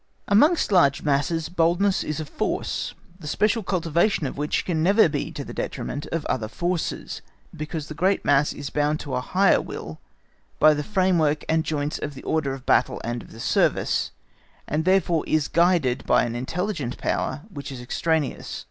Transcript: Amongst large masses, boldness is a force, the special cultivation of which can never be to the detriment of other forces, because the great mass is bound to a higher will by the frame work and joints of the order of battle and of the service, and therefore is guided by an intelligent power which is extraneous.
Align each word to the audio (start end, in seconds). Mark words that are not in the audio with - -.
Amongst 0.27 0.71
large 0.71 1.03
masses, 1.03 1.47
boldness 1.47 2.03
is 2.03 2.19
a 2.19 2.25
force, 2.25 2.95
the 3.19 3.27
special 3.27 3.61
cultivation 3.61 4.25
of 4.25 4.35
which 4.35 4.65
can 4.65 4.81
never 4.81 5.07
be 5.07 5.31
to 5.33 5.45
the 5.45 5.53
detriment 5.53 6.07
of 6.07 6.25
other 6.25 6.47
forces, 6.47 7.21
because 7.55 7.87
the 7.87 7.93
great 7.93 8.25
mass 8.25 8.51
is 8.51 8.71
bound 8.71 8.99
to 9.01 9.13
a 9.13 9.21
higher 9.21 9.61
will 9.61 9.99
by 10.59 10.73
the 10.73 10.81
frame 10.83 11.19
work 11.19 11.45
and 11.47 11.63
joints 11.63 11.99
of 11.99 12.15
the 12.15 12.23
order 12.23 12.51
of 12.51 12.65
battle 12.65 12.99
and 13.03 13.21
of 13.21 13.31
the 13.31 13.39
service, 13.39 14.09
and 14.67 14.85
therefore 14.85 15.23
is 15.27 15.47
guided 15.47 16.03
by 16.07 16.23
an 16.23 16.33
intelligent 16.33 16.97
power 16.97 17.41
which 17.53 17.71
is 17.71 17.79
extraneous. 17.79 18.59